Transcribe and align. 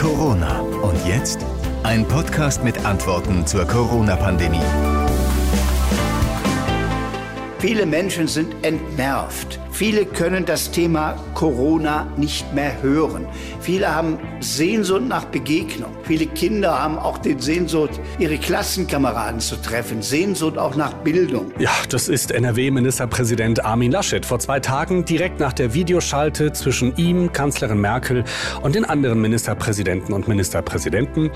Corona. 0.00 0.60
Und 0.60 1.06
jetzt 1.06 1.44
ein 1.82 2.08
Podcast 2.08 2.64
mit 2.64 2.86
Antworten 2.86 3.46
zur 3.46 3.66
Corona-Pandemie. 3.66 4.62
Viele 7.58 7.84
Menschen 7.84 8.26
sind 8.26 8.64
entnervt. 8.64 9.60
Viele 9.80 10.04
können 10.04 10.44
das 10.44 10.70
Thema 10.70 11.16
Corona 11.32 12.06
nicht 12.18 12.52
mehr 12.52 12.82
hören. 12.82 13.26
Viele 13.62 13.94
haben 13.94 14.18
Sehnsucht 14.40 15.08
nach 15.08 15.24
Begegnung. 15.24 15.90
Viele 16.02 16.26
Kinder 16.26 16.82
haben 16.82 16.98
auch 16.98 17.16
den 17.16 17.40
Sehnsucht, 17.40 17.98
ihre 18.18 18.36
Klassenkameraden 18.36 19.40
zu 19.40 19.56
treffen. 19.56 20.02
Sehnsucht 20.02 20.58
auch 20.58 20.76
nach 20.76 20.92
Bildung. 20.92 21.50
Ja, 21.58 21.70
das 21.88 22.08
ist 22.08 22.30
NRW-Ministerpräsident 22.30 23.64
Armin 23.64 23.90
Laschet 23.90 24.26
vor 24.26 24.38
zwei 24.38 24.60
Tagen 24.60 25.06
direkt 25.06 25.40
nach 25.40 25.54
der 25.54 25.72
Videoschalte 25.72 26.52
zwischen 26.52 26.94
ihm, 26.98 27.32
Kanzlerin 27.32 27.80
Merkel 27.80 28.24
und 28.60 28.74
den 28.74 28.84
anderen 28.84 29.22
Ministerpräsidenten 29.22 30.12
und 30.12 30.28
Ministerpräsidenten. 30.28 31.30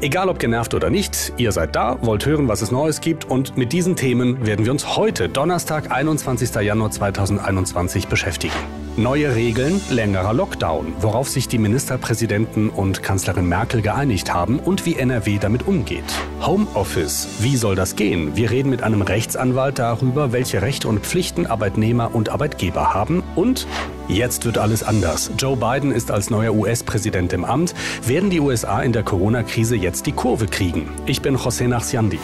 Egal 0.00 0.30
ob 0.30 0.38
genervt 0.38 0.72
oder 0.72 0.88
nicht, 0.88 1.34
ihr 1.36 1.52
seid 1.52 1.76
da, 1.76 1.98
wollt 2.00 2.24
hören, 2.24 2.48
was 2.48 2.62
es 2.62 2.70
Neues 2.70 3.02
gibt 3.02 3.26
und 3.26 3.58
mit 3.58 3.74
diesen 3.74 3.94
Themen 3.94 4.46
werden 4.46 4.64
wir 4.64 4.72
uns 4.72 4.96
heute, 4.96 5.28
Donnerstag, 5.28 5.92
21. 5.92 6.54
Januar 6.54 6.90
2021, 6.90 7.89
2020 7.90 8.08
beschäftigen. 8.08 8.54
Neue 8.96 9.34
Regeln, 9.34 9.80
längerer 9.88 10.32
Lockdown, 10.32 10.94
worauf 11.00 11.28
sich 11.28 11.48
die 11.48 11.58
Ministerpräsidenten 11.58 12.68
und 12.68 13.02
Kanzlerin 13.02 13.48
Merkel 13.48 13.82
geeinigt 13.82 14.34
haben 14.34 14.58
und 14.58 14.84
wie 14.84 14.96
NRW 14.96 15.38
damit 15.38 15.66
umgeht. 15.66 16.04
Homeoffice, 16.40 17.28
wie 17.38 17.56
soll 17.56 17.76
das 17.76 17.96
gehen? 17.96 18.36
Wir 18.36 18.50
reden 18.50 18.68
mit 18.70 18.82
einem 18.82 19.02
Rechtsanwalt 19.02 19.78
darüber, 19.78 20.32
welche 20.32 20.60
Rechte 20.60 20.88
und 20.88 21.00
Pflichten 21.00 21.46
Arbeitnehmer 21.46 22.14
und 22.14 22.28
Arbeitgeber 22.28 22.94
haben 22.94 23.22
und 23.36 23.66
Jetzt 24.08 24.44
wird 24.44 24.58
alles 24.58 24.82
anders. 24.82 25.30
Joe 25.38 25.56
Biden 25.56 25.92
ist 25.92 26.10
als 26.10 26.30
neuer 26.30 26.52
US-Präsident 26.52 27.32
im 27.32 27.44
Amt. 27.44 27.76
Werden 28.04 28.28
die 28.28 28.40
USA 28.40 28.82
in 28.82 28.92
der 28.92 29.04
Corona-Krise 29.04 29.76
jetzt 29.76 30.04
die 30.04 30.10
Kurve 30.10 30.46
kriegen? 30.46 30.88
Ich 31.06 31.22
bin 31.22 31.36
José 31.36 31.68
Nachsiandi. 31.68 32.18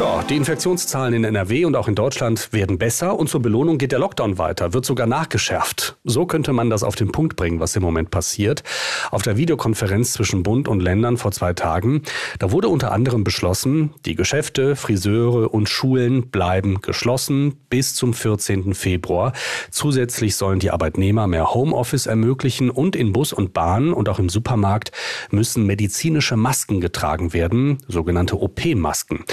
Ja, 0.00 0.22
die 0.22 0.36
Infektionszahlen 0.36 1.12
in 1.12 1.24
NRW 1.24 1.64
und 1.64 1.74
auch 1.74 1.88
in 1.88 1.96
Deutschland 1.96 2.52
werden 2.52 2.78
besser 2.78 3.18
und 3.18 3.28
zur 3.28 3.42
Belohnung 3.42 3.78
geht 3.78 3.90
der 3.90 3.98
Lockdown 3.98 4.38
weiter, 4.38 4.72
wird 4.72 4.84
sogar 4.84 5.08
nachgeschärft. 5.08 5.96
So 6.04 6.24
könnte 6.24 6.52
man 6.52 6.70
das 6.70 6.84
auf 6.84 6.94
den 6.94 7.10
Punkt 7.10 7.34
bringen, 7.34 7.58
was 7.58 7.74
im 7.74 7.82
Moment 7.82 8.12
passiert. 8.12 8.62
Auf 9.10 9.22
der 9.22 9.36
Videokonferenz 9.36 10.12
zwischen 10.12 10.44
Bund 10.44 10.68
und 10.68 10.78
Ländern 10.78 11.16
vor 11.16 11.32
zwei 11.32 11.52
Tagen, 11.52 12.02
da 12.38 12.52
wurde 12.52 12.68
unter 12.68 12.92
anderem 12.92 13.24
beschlossen, 13.24 13.92
die 14.06 14.14
Geschäfte, 14.14 14.76
Friseure 14.76 15.52
und 15.52 15.68
Schulen 15.68 16.28
bleiben 16.30 16.80
geschlossen 16.80 17.56
bis 17.68 17.96
zum 17.96 18.14
14. 18.14 18.74
Februar. 18.74 19.32
Zusätzlich 19.72 20.36
sollen 20.36 20.60
die 20.60 20.70
Arbeitnehmer 20.70 21.26
mehr 21.26 21.54
Homeoffice 21.54 22.06
ermöglichen 22.06 22.70
und 22.70 22.94
in 22.94 23.12
Bus 23.12 23.32
und 23.32 23.52
Bahn 23.52 23.92
und 23.92 24.08
auch 24.08 24.20
im 24.20 24.28
Supermarkt 24.28 24.92
müssen 25.32 25.66
medizinische 25.66 26.36
Masken 26.36 26.80
getragen 26.80 27.32
werden, 27.32 27.78
sogenannte 27.88 28.40
OP-Masken. 28.40 29.24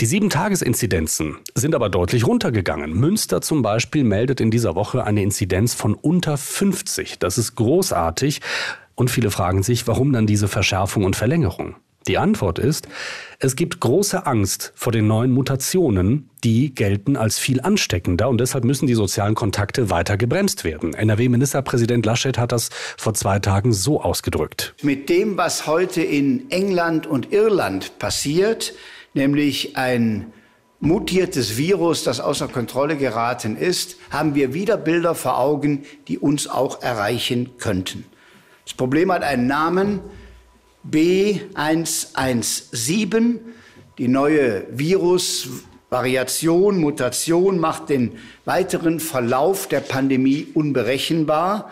Die 0.00 0.06
Sieben-Tages-Inzidenzen 0.06 1.36
sind 1.54 1.72
aber 1.72 1.88
deutlich 1.88 2.26
runtergegangen. 2.26 2.94
Münster 2.94 3.40
zum 3.40 3.62
Beispiel 3.62 4.02
meldet 4.02 4.40
in 4.40 4.50
dieser 4.50 4.74
Woche 4.74 5.04
eine 5.04 5.22
Inzidenz 5.22 5.72
von 5.72 5.94
unter 5.94 6.36
50. 6.36 7.20
Das 7.20 7.38
ist 7.38 7.54
großartig. 7.54 8.40
Und 8.96 9.08
viele 9.08 9.30
fragen 9.30 9.62
sich, 9.62 9.86
warum 9.86 10.12
dann 10.12 10.26
diese 10.26 10.48
Verschärfung 10.48 11.04
und 11.04 11.14
Verlängerung? 11.14 11.76
Die 12.08 12.18
Antwort 12.18 12.58
ist, 12.58 12.88
es 13.38 13.54
gibt 13.54 13.80
große 13.80 14.26
Angst 14.26 14.72
vor 14.74 14.92
den 14.92 15.06
neuen 15.06 15.30
Mutationen, 15.30 16.28
die 16.42 16.74
gelten 16.74 17.16
als 17.16 17.38
viel 17.38 17.60
ansteckender 17.60 18.28
und 18.28 18.38
deshalb 18.38 18.64
müssen 18.64 18.86
die 18.86 18.94
sozialen 18.94 19.34
Kontakte 19.34 19.90
weiter 19.90 20.18
gebremst 20.18 20.64
werden. 20.64 20.92
NRW-Ministerpräsident 20.92 22.04
Laschet 22.04 22.36
hat 22.36 22.52
das 22.52 22.68
vor 22.98 23.14
zwei 23.14 23.38
Tagen 23.38 23.72
so 23.72 24.02
ausgedrückt. 24.02 24.74
Mit 24.82 25.08
dem, 25.08 25.38
was 25.38 25.66
heute 25.66 26.02
in 26.02 26.50
England 26.50 27.06
und 27.06 27.32
Irland 27.32 27.98
passiert, 27.98 28.74
nämlich 29.14 29.76
ein 29.76 30.32
mutiertes 30.80 31.56
Virus, 31.56 32.02
das 32.04 32.20
außer 32.20 32.48
Kontrolle 32.48 32.98
geraten 32.98 33.56
ist, 33.56 33.96
haben 34.10 34.34
wir 34.34 34.52
wieder 34.52 34.76
Bilder 34.76 35.14
vor 35.14 35.38
Augen, 35.38 35.86
die 36.08 36.18
uns 36.18 36.46
auch 36.46 36.82
erreichen 36.82 37.52
könnten. 37.58 38.04
Das 38.64 38.74
Problem 38.74 39.10
hat 39.12 39.22
einen 39.22 39.46
Namen 39.46 40.00
B117. 40.90 43.38
Die 43.96 44.08
neue 44.08 44.66
Virusvariation, 44.70 46.78
Mutation 46.78 47.58
macht 47.58 47.88
den 47.88 48.18
weiteren 48.44 49.00
Verlauf 49.00 49.68
der 49.68 49.80
Pandemie 49.80 50.48
unberechenbar. 50.52 51.70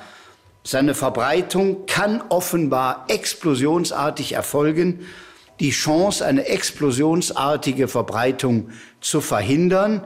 Seine 0.64 0.94
Verbreitung 0.94 1.84
kann 1.86 2.22
offenbar 2.28 3.04
explosionsartig 3.08 4.34
erfolgen 4.34 5.00
die 5.62 5.70
Chance, 5.70 6.26
eine 6.26 6.46
explosionsartige 6.46 7.86
Verbreitung 7.86 8.70
zu 9.00 9.20
verhindern. 9.20 10.02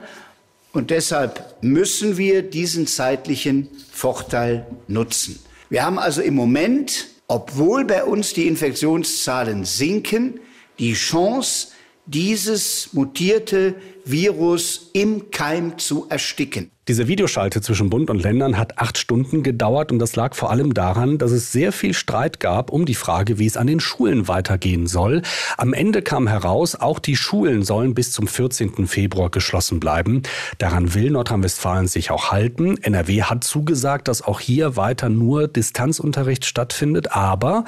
Und 0.72 0.90
deshalb 0.90 1.56
müssen 1.62 2.18
wir 2.18 2.42
diesen 2.42 2.86
zeitlichen 2.86 3.68
Vorteil 3.90 4.66
nutzen. 4.86 5.40
Wir 5.70 5.82
haben 5.84 5.98
also 5.98 6.20
im 6.20 6.34
Moment, 6.34 7.06
obwohl 7.26 7.86
bei 7.86 8.04
uns 8.04 8.34
die 8.34 8.46
Infektionszahlen 8.46 9.64
sinken, 9.64 10.40
die 10.78 10.92
Chance, 10.92 11.68
dieses 12.04 12.92
mutierte 12.92 13.76
Virus 14.04 14.90
im 14.92 15.30
Keim 15.30 15.78
zu 15.78 16.06
ersticken. 16.10 16.70
Diese 16.88 17.08
Videoschalte 17.08 17.60
zwischen 17.62 17.90
Bund 17.90 18.10
und 18.10 18.22
Ländern 18.22 18.56
hat 18.56 18.78
acht 18.78 18.96
Stunden 18.96 19.42
gedauert 19.42 19.90
und 19.90 19.98
das 19.98 20.14
lag 20.14 20.36
vor 20.36 20.52
allem 20.52 20.72
daran, 20.72 21.18
dass 21.18 21.32
es 21.32 21.50
sehr 21.50 21.72
viel 21.72 21.94
Streit 21.94 22.38
gab 22.38 22.70
um 22.70 22.86
die 22.86 22.94
Frage, 22.94 23.40
wie 23.40 23.46
es 23.46 23.56
an 23.56 23.66
den 23.66 23.80
Schulen 23.80 24.28
weitergehen 24.28 24.86
soll. 24.86 25.22
Am 25.56 25.72
Ende 25.72 26.00
kam 26.00 26.28
heraus, 26.28 26.76
auch 26.76 27.00
die 27.00 27.16
Schulen 27.16 27.64
sollen 27.64 27.94
bis 27.94 28.12
zum 28.12 28.28
14. 28.28 28.86
Februar 28.86 29.30
geschlossen 29.30 29.80
bleiben. 29.80 30.22
Daran 30.58 30.94
will 30.94 31.10
Nordrhein-Westfalen 31.10 31.88
sich 31.88 32.12
auch 32.12 32.30
halten. 32.30 32.76
NRW 32.80 33.24
hat 33.24 33.42
zugesagt, 33.42 34.06
dass 34.06 34.22
auch 34.22 34.38
hier 34.38 34.76
weiter 34.76 35.08
nur 35.08 35.48
Distanzunterricht 35.48 36.44
stattfindet, 36.44 37.10
aber 37.10 37.64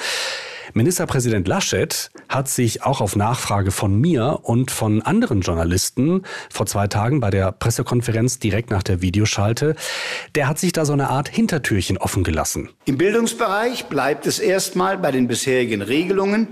Ministerpräsident 0.75 1.49
Laschet 1.49 2.11
hat 2.29 2.49
sich 2.49 2.83
auch 2.83 3.01
auf 3.01 3.17
Nachfrage 3.17 3.71
von 3.71 3.99
mir 3.99 4.41
und 4.43 4.71
von 4.71 5.03
anderen 5.03 5.41
Journalisten 5.41 6.23
vor 6.51 6.67
zwei 6.67 6.87
Tagen 6.87 7.21
bei 7.21 7.31
der 7.31 7.53
Pressekonferenz 7.53 8.39
direkt 8.39 8.71
nach 8.71 8.83
der 8.83 9.01
Videoschalte, 9.03 9.77
der 10.35 10.49
hat 10.49 10.59
sich 10.59 10.73
da 10.73 10.85
so 10.85 10.93
eine 10.93 11.09
Art 11.09 11.29
Hintertürchen 11.29 11.99
offen 11.99 12.25
gelassen. 12.25 12.71
Im 12.85 12.99
Bildungsbereich 12.99 13.87
bleibt 13.87 14.27
es 14.27 14.39
erstmal 14.39 14.99
bei 14.99 15.11
den 15.11 15.29
bisherigen 15.29 15.83
Regelungen. 15.83 16.49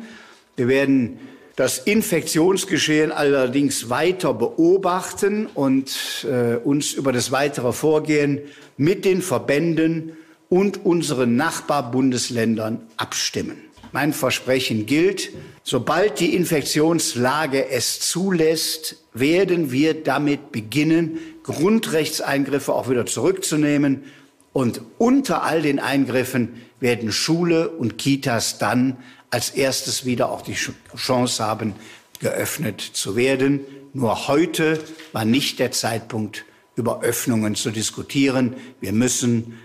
Wir 0.56 0.69
werden 0.69 1.19
das 1.56 1.78
Infektionsgeschehen 1.78 3.12
allerdings 3.12 3.88
weiter 3.88 4.34
beobachten 4.34 5.47
und 5.47 6.27
äh, 6.31 6.56
uns 6.56 6.93
über 6.93 7.12
das 7.12 7.33
weitere 7.33 7.72
Vorgehen 7.72 8.41
mit 8.77 9.04
den 9.04 9.22
Verbänden 9.22 10.12
und 10.48 10.84
unseren 10.84 11.37
Nachbarbundesländern 11.37 12.83
abstimmen. 12.97 13.66
Mein 13.92 14.12
Versprechen 14.12 14.86
gilt, 14.86 15.30
sobald 15.62 16.20
die 16.20 16.34
Infektionslage 16.34 17.69
es 17.69 18.00
zulässt, 18.00 19.04
werden 19.12 19.72
wir 19.72 19.94
damit 20.02 20.52
beginnen, 20.52 21.19
Grundrechtseingriffe 21.42 22.72
auch 22.72 22.88
wieder 22.91 23.06
zurückzunehmen. 23.06 24.04
Und 24.52 24.80
unter 24.98 25.42
all 25.42 25.62
den 25.62 25.78
Eingriffen 25.78 26.62
werden 26.80 27.12
Schule 27.12 27.69
und 27.70 27.98
Kitas 27.98 28.58
dann 28.58 28.97
als 29.30 29.50
erstes 29.50 30.04
wieder 30.04 30.30
auch 30.30 30.42
die 30.42 30.56
Chance 30.97 31.44
haben, 31.44 31.74
geöffnet 32.20 32.80
zu 32.80 33.16
werden. 33.16 33.60
Nur 33.92 34.28
heute 34.28 34.82
war 35.12 35.24
nicht 35.24 35.58
der 35.58 35.72
Zeitpunkt, 35.72 36.44
über 36.74 37.03
Öffnungen 37.03 37.54
zu 37.54 37.70
diskutieren. 37.70 38.56
Wir 38.80 38.92
müssen 38.92 39.58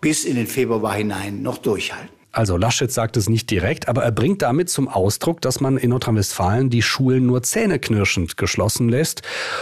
bis 0.00 0.24
in 0.24 0.36
den 0.36 0.46
Februar 0.46 0.94
hinein 0.94 1.42
noch 1.42 1.58
durchhalten. 1.58 2.21
Also 2.32 2.56
Laschet 2.56 2.90
sagt 2.90 3.18
es 3.18 3.28
nicht 3.28 3.50
direkt, 3.50 3.88
aber 3.88 4.02
er 4.02 4.10
bringt 4.10 4.40
damit 4.40 4.70
zum 4.70 4.88
Ausdruck, 4.88 5.42
dass 5.42 5.60
man 5.60 5.76
in 5.76 5.90
Nordrhein-Westfalen 5.90 6.70
die 6.70 6.80
Schulen 6.80 7.26
nur 7.26 7.42
zähneknirschend 7.42 8.38
geschlossen 8.38 8.88
lässt 8.88 9.20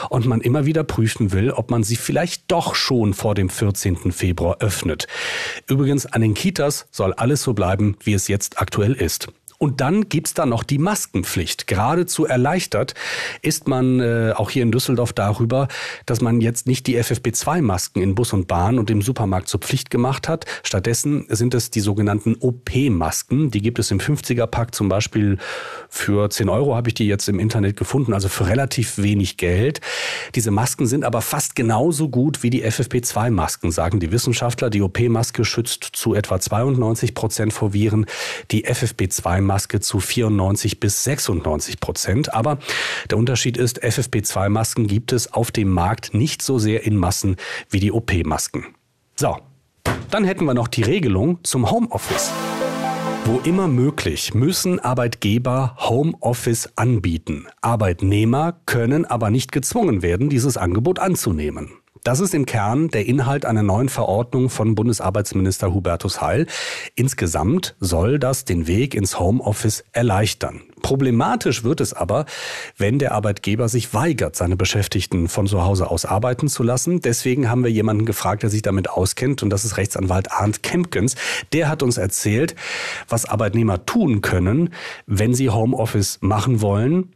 und 0.09 0.27
man 0.27 0.41
immer 0.41 0.67
wieder 0.67 0.85
prüfen 0.85 1.33
will, 1.33 1.50
ob 1.50 1.73
man 1.73 1.83
sie 1.83 1.97
vielleicht 1.97 2.45
doch 2.49 2.77
schon 2.77 3.12
vor 3.12 3.35
dem 3.35 3.50
14. 3.50 4.12
Februar 4.12 4.59
öffnet. 4.61 5.09
Übrigens, 5.67 6.06
an 6.06 6.21
den 6.21 6.35
Kitas 6.35 6.87
soll 6.93 7.12
alles 7.12 7.43
so 7.43 7.55
bleiben, 7.55 7.97
wie 8.05 8.15
es 8.15 8.29
jetzt 8.29 8.61
aktuell 8.61 8.93
ist. 8.93 9.29
Und 9.62 9.83
dann 9.83 10.09
gibt's 10.09 10.33
da 10.33 10.47
noch 10.47 10.65
die 10.65 10.79
Maskenpflicht. 10.79 11.67
Geradezu 11.67 12.25
erleichtert 12.25 12.95
ist 13.43 13.69
man 13.69 14.01
äh, 14.01 14.33
auch 14.35 14.49
hier 14.49 14.62
in 14.62 14.73
Düsseldorf 14.73 15.12
darüber, 15.12 15.69
dass 16.07 16.23
man 16.23 16.41
jetzt 16.41 16.67
nicht 16.67 16.87
die 16.87 16.99
FFP2-Masken 16.99 18.01
in 18.03 18.15
Bus 18.15 18.33
und 18.33 18.49
Bahn 18.49 18.79
und 18.79 18.91
im 18.91 19.03
Supermarkt 19.03 19.49
zur 19.49 19.61
Pflicht 19.61 19.91
gemacht 19.91 20.31
hat. 20.31 20.47
Stattdessen 20.62 21.27
sind 21.29 21.53
es 21.53 21.71
die 21.71 21.81
sogenannten 21.81 22.37
OP-Masken. 22.41 23.51
Die 23.51 23.61
gibt 23.61 23.79
es 23.79 23.91
im 23.91 23.99
50er-Pack 23.99 24.75
zum 24.75 24.89
Beispiel 24.89 25.37
für 25.91 26.31
10 26.31 26.49
Euro 26.49 26.75
habe 26.75 26.89
ich 26.89 26.95
die 26.95 27.07
jetzt 27.07 27.29
im 27.29 27.39
Internet 27.39 27.77
gefunden, 27.77 28.15
also 28.15 28.29
für 28.31 28.47
relativ 28.47 28.97
wenig 28.97 29.37
Geld. 29.37 29.83
Diese 30.37 30.51
Masken 30.51 30.87
sind 30.87 31.05
aber 31.05 31.21
fast 31.21 31.55
genauso 31.55 32.09
gut 32.09 32.43
wie 32.43 32.49
die 32.49 32.65
FFP2-Masken, 32.65 33.73
sagen 33.73 34.01
die 34.01 34.11
Wissenschaftler. 34.11 34.71
Die 34.71 34.81
OP-Maske 34.81 35.45
schützt 35.45 35.85
zu 35.93 36.15
etwa 36.15 36.41
92 36.41 37.12
Prozent 37.12 37.53
vor 37.53 37.75
Viren, 37.75 38.07
die 38.51 38.67
FFP2-Maske 38.67 39.50
zu 39.81 40.00
94 40.00 40.81
bis 40.81 41.05
96 41.05 41.81
Prozent. 41.81 42.32
Aber 42.32 42.58
der 43.11 43.19
Unterschied 43.19 43.56
ist, 43.56 43.82
FFP2-Masken 43.82 44.87
gibt 44.87 45.12
es 45.12 45.32
auf 45.32 45.50
dem 45.50 45.70
Markt 45.70 46.14
nicht 46.14 46.43
so 46.43 46.58
sehr 46.58 46.85
in 46.85 46.97
Massen 46.97 47.37
wie 47.69 47.81
die 47.81 47.93
OP-Masken. 47.93 48.67
So, 49.17 49.37
dann 50.11 50.25
hätten 50.25 50.44
wir 50.44 50.55
noch 50.55 50.69
die 50.69 50.82
Regelung 50.82 51.38
zum 51.43 51.70
Homeoffice. 51.70 52.31
Wo 53.25 53.38
immer 53.44 53.69
möglich 53.69 54.35
müssen 54.35 54.81
Arbeitgeber 54.81 55.76
Homeoffice 55.79 56.70
anbieten. 56.76 57.47
Arbeitnehmer 57.61 58.61
können 58.67 59.05
aber 59.05 59.31
nicht 59.31 59.52
gezwungen 59.52 60.02
werden, 60.02 60.31
dieses 60.31 60.56
Angebot 60.56 60.99
anzunehmen. 60.99 61.80
Das 62.02 62.20
ist 62.20 62.35
im 62.35 62.47
Kern 62.47 62.88
der 62.88 63.06
Inhalt 63.06 63.44
einer 63.44 63.62
neuen 63.62 63.91
Verordnung 63.91 64.49
von 64.49 64.75
Bundesarbeitsminister 64.75 65.75
Hubertus 65.75 66.23
Heil. 66.23 66.47
Insgesamt 66.94 67.76
soll 67.79 68.19
das 68.19 68.47
den 68.47 68.67
Weg 68.67 68.94
ins 68.94 69.19
Homeoffice 69.19 69.85
erleichtern. 69.93 70.62
Problematisch 70.82 71.62
wird 71.62 71.82
es 71.82 71.93
aber, 71.93 72.25
wenn 72.79 72.99
der 72.99 73.12
Arbeitgeber 73.12 73.69
sich 73.69 73.93
weigert, 73.93 74.35
seine 74.35 74.56
Beschäftigten 74.56 75.29
von 75.29 75.47
zu 75.47 75.62
Hause 75.62 75.91
aus 75.91 76.06
arbeiten 76.06 76.49
zu 76.49 76.62
lassen. 76.62 77.00
Deswegen 77.02 77.50
haben 77.50 77.64
wir 77.64 77.70
jemanden 77.70 78.06
gefragt, 78.06 78.43
der 78.43 78.50
sich 78.50 78.62
damit 78.62 78.88
auskennt, 78.88 79.43
und 79.43 79.50
das 79.50 79.67
ist 79.67 79.76
Rechtsanwalt 79.76 80.32
Arndt 80.32 80.62
Kempkens. 80.62 81.17
Der 81.52 81.69
hat 81.69 81.82
uns 81.82 81.99
erzählt, 81.99 82.55
was 83.08 83.26
Arbeitnehmer 83.26 83.85
tun 83.85 84.23
können, 84.23 84.70
wenn 85.06 85.35
sie 85.35 85.50
Homeoffice 85.50 86.19
machen 86.23 86.62
wollen, 86.62 87.12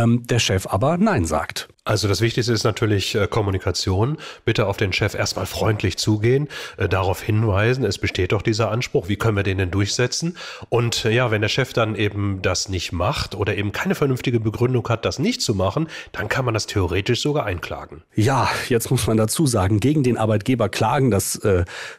ähm, 0.00 0.26
der 0.26 0.38
Chef 0.38 0.66
aber 0.66 0.96
Nein 0.98 1.24
sagt. 1.24 1.68
Also 1.84 2.08
das 2.08 2.20
Wichtigste 2.20 2.52
ist 2.52 2.64
natürlich 2.64 3.14
äh, 3.14 3.26
Kommunikation. 3.26 4.18
Bitte 4.44 4.66
auf 4.66 4.76
den 4.76 4.92
Chef 4.92 5.14
erstmal 5.14 5.46
freundlich 5.46 5.96
zugehen, 5.96 6.48
äh, 6.76 6.88
darauf 6.88 7.22
hinweisen, 7.22 7.84
es 7.84 7.98
besteht 7.98 8.32
doch 8.32 8.42
dieser 8.42 8.70
Anspruch, 8.70 9.08
wie 9.08 9.16
können 9.16 9.36
wir 9.36 9.42
den 9.42 9.58
denn 9.58 9.70
durchsetzen? 9.70 10.36
Und 10.68 11.04
äh, 11.04 11.10
ja, 11.10 11.30
wenn 11.30 11.40
der 11.40 11.48
Chef 11.48 11.72
dann 11.72 11.96
eben 11.96 12.42
das 12.42 12.68
nicht 12.68 12.92
macht 12.92 13.34
oder 13.34 13.56
eben 13.56 13.72
keine 13.72 13.94
vernünftige 13.94 14.40
Begründung 14.40 14.88
hat, 14.88 15.04
das 15.04 15.18
nicht 15.18 15.40
zu 15.40 15.54
machen, 15.54 15.88
dann 16.12 16.28
kann 16.28 16.44
man 16.44 16.54
das 16.54 16.66
theoretisch 16.66 17.22
sogar 17.22 17.46
einklagen. 17.46 18.02
Ja, 18.14 18.48
jetzt 18.68 18.90
muss 18.90 19.06
man 19.06 19.16
dazu 19.16 19.46
sagen, 19.46 19.80
gegen 19.80 20.02
den 20.02 20.18
Arbeitgeber 20.18 20.68
klagen, 20.68 21.10
das 21.10 21.40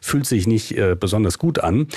fühlt 0.00 0.26
sich 0.26 0.46
nicht 0.46 0.74
besonders 1.00 1.38
gut 1.38 1.58
an. 1.58 1.88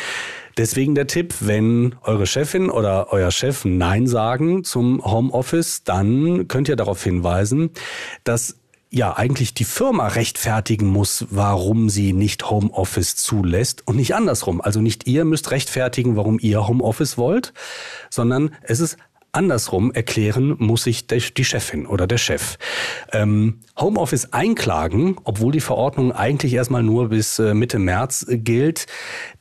Deswegen 0.57 0.95
der 0.95 1.07
Tipp, 1.07 1.35
wenn 1.41 1.95
eure 2.03 2.25
Chefin 2.25 2.69
oder 2.69 3.11
euer 3.11 3.31
Chef 3.31 3.65
Nein 3.65 4.07
sagen 4.07 4.63
zum 4.63 5.03
Homeoffice, 5.03 5.83
dann 5.83 6.47
könnt 6.47 6.69
ihr 6.69 6.77
darauf 6.77 7.03
hinweisen, 7.03 7.71
dass 8.23 8.57
ja 8.89 9.17
eigentlich 9.17 9.53
die 9.53 9.65
Firma 9.65 10.07
rechtfertigen 10.07 10.87
muss, 10.87 11.25
warum 11.29 11.89
sie 11.89 12.13
nicht 12.13 12.49
Homeoffice 12.49 13.17
zulässt 13.17 13.85
und 13.85 13.97
nicht 13.97 14.15
andersrum. 14.15 14.61
Also 14.61 14.79
nicht 14.79 15.05
ihr 15.07 15.25
müsst 15.25 15.51
rechtfertigen, 15.51 16.15
warum 16.15 16.39
ihr 16.39 16.65
Homeoffice 16.65 17.17
wollt, 17.17 17.53
sondern 18.09 18.55
es 18.61 18.79
ist 18.79 18.97
Andersrum 19.35 19.91
erklären 19.91 20.55
muss 20.59 20.83
sich 20.83 21.07
die 21.07 21.45
Chefin 21.45 21.85
oder 21.85 22.07
der 22.07 22.17
Chef. 22.17 22.57
Ähm, 23.11 23.59
Homeoffice 23.77 24.31
einklagen, 24.31 25.17
obwohl 25.25 25.51
die 25.51 25.59
Verordnung 25.59 26.13
eigentlich 26.13 26.53
erstmal 26.53 26.83
nur 26.83 27.09
bis 27.09 27.37
äh, 27.39 27.53
Mitte 27.53 27.77
März 27.77 28.25
äh, 28.29 28.37
gilt, 28.37 28.87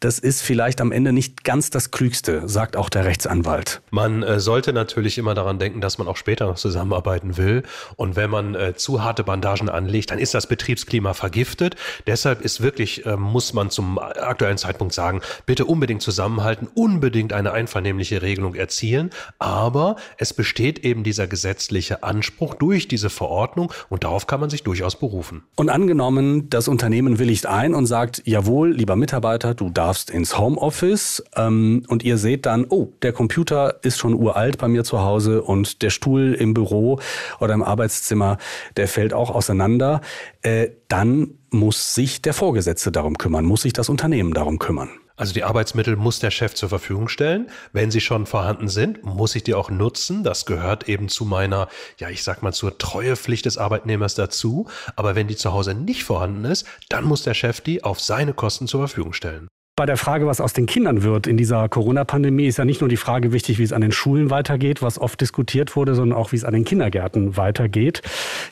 das 0.00 0.19
ist 0.19 0.43
vielleicht 0.43 0.81
am 0.81 0.91
Ende 0.91 1.12
nicht 1.12 1.44
ganz 1.44 1.70
das 1.70 1.93
Klügste, 1.93 2.49
sagt 2.49 2.76
auch 2.76 2.88
der 2.88 3.05
Rechtsanwalt. 3.05 3.82
Man 3.91 4.25
äh, 4.25 4.41
sollte 4.41 4.73
natürlich 4.73 5.17
immer 5.17 5.35
daran 5.35 5.61
denken, 5.61 5.81
dass 5.81 5.99
man 5.99 6.08
auch 6.08 6.17
später 6.17 6.46
noch 6.46 6.56
zusammenarbeiten 6.56 7.37
will. 7.37 7.62
Und 7.94 8.17
wenn 8.17 8.31
man 8.31 8.56
äh, 8.56 8.75
zu 8.75 9.05
harte 9.05 9.23
Bandagen 9.23 9.69
anlegt, 9.69 10.11
dann 10.11 10.19
ist 10.19 10.35
das 10.35 10.49
Betriebsklima 10.49 11.14
vergiftet. 11.14 11.76
Deshalb 12.08 12.41
ist 12.41 12.61
wirklich, 12.61 13.06
äh, 13.06 13.17
muss 13.17 13.52
man 13.52 13.70
zum 13.70 14.00
aktuellen 14.00 14.58
Zeitpunkt 14.58 14.93
sagen, 14.93 15.20
bitte 15.46 15.67
unbedingt 15.67 16.02
zusammenhalten, 16.02 16.67
unbedingt 16.75 17.32
eine 17.32 17.52
einvernehmliche 17.52 18.23
Regelung 18.23 18.56
erzielen. 18.56 19.11
Aber 19.38 19.84
aber 19.85 19.97
es 20.17 20.33
besteht 20.33 20.79
eben 20.79 21.05
dieser 21.05 21.27
gesetzliche 21.27 22.03
Anspruch 22.03 22.55
durch 22.55 22.89
diese 22.89 23.11
Verordnung 23.11 23.73
und 23.91 24.05
darauf 24.05 24.27
kann 24.27 24.41
man 24.41 24.49
sich 24.49 24.63
durchaus 24.63 24.97
berufen. 24.97 25.43
Und 25.57 25.69
angenommen, 25.69 26.49
das 26.49 26.69
Unternehmen 26.69 27.19
willigt 27.19 27.47
ein 27.47 27.75
und 27.75 27.85
sagt, 27.85 28.23
jawohl, 28.25 28.73
lieber 28.73 28.97
Mitarbeiter, 28.97 29.55
du 29.55 29.69
darfst 29.69 30.11
ins 30.11 30.39
Homeoffice 30.39 31.23
ähm, 31.37 31.83
und 31.89 32.03
ihr 32.03 32.17
seht 32.17 32.47
dann, 32.47 32.67
oh, 32.69 32.93
der 33.03 33.13
Computer 33.13 33.81
ist 33.83 33.99
schon 33.99 34.15
uralt 34.15 34.57
bei 34.57 34.69
mir 34.69 34.85
zu 34.85 35.01
Hause 35.01 35.43
und 35.43 35.83
der 35.83 35.91
Stuhl 35.91 36.35
im 36.35 36.55
Büro 36.55 36.99
oder 37.41 37.53
im 37.53 37.63
Arbeitszimmer, 37.63 38.39
der 38.77 38.89
fällt 38.89 39.13
auch 39.13 39.31
auseinander, 39.31 40.01
äh, 40.43 40.69
dann 40.89 41.35
muss 41.51 41.95
sich 41.95 42.23
der 42.23 42.33
Vorgesetzte 42.33 42.91
darum 42.91 43.19
kümmern, 43.19 43.45
muss 43.45 43.63
sich 43.63 43.75
das 43.75 43.89
Unternehmen 43.89 44.33
darum 44.33 44.59
kümmern. 44.59 44.89
Also 45.17 45.33
die 45.33 45.45
Arbeitsmittel 45.45 45.95
muss 45.95 46.19
der 46.19 46.33
Chef 46.33 46.55
zur 46.55 46.69
Verfügung 46.69 47.09
stellen. 47.09 47.49
Wenn 47.73 47.93
sie 47.93 48.01
schon 48.01 48.27
vorhanden 48.27 48.69
sind, 48.69 49.05
muss 49.05 49.37
ich 49.37 49.45
die 49.45 49.55
auch 49.55 49.71
nutzen. 49.71 50.25
Das 50.25 50.45
gehört 50.45 50.89
eben 50.89 51.09
zu 51.09 51.25
meiner, 51.25 51.69
ja, 51.99 52.11
ich 52.11 52.25
sag 52.25 52.43
mal, 52.43 52.53
zur 52.53 52.79
Treuepflicht 52.79 53.47
des 53.47 53.57
Arbeitnehmers 53.57 54.17
dazu. 54.17 54.69
Aber 54.97 55.15
wenn 55.15 55.29
die 55.29 55.37
zu 55.37 55.53
Hause 55.53 55.75
nicht 55.75 56.03
vorhanden 56.03 56.45
ist, 56.45 56.67
dann 56.89 57.05
muss 57.05 57.23
der 57.23 57.35
Chef 57.35 57.61
die 57.61 57.85
auf 57.85 58.01
seine 58.01 58.35
Kosten 58.35 58.67
zur 58.67 58.81
Verfügung 58.81 59.13
stellen. 59.13 59.49
Bei 59.76 59.87
der 59.87 59.97
Frage, 59.97 60.29
was 60.29 60.41
aus 60.41 60.53
den 60.53 60.67
Kindern 60.67 61.03
wird 61.03 61.26
in 61.26 61.37
dieser 61.37 61.69
Corona-Pandemie, 61.69 62.47
ist 62.47 62.59
ja 62.59 62.65
nicht 62.65 62.81
nur 62.81 62.88
die 62.88 62.97
Frage 62.97 63.32
wichtig, 63.32 63.59
wie 63.59 63.65
es 63.65 63.73
an 63.73 63.81
den 63.81 63.91
Schulen 63.91 64.31
weitergeht, 64.31 64.82
was 64.82 65.00
oft 65.00 65.21
diskutiert 65.21 65.75
wurde, 65.75 65.97
sondern 65.97 66.17
auch, 66.17 66.31
wie 66.31 66.37
es 66.37 66.44
an 66.44 66.55
den 66.55 66.65
Kindergärten 66.65 67.37
weitergeht. 67.37 68.00